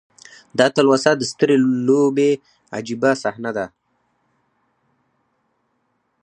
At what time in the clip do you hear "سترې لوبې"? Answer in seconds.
1.31-2.31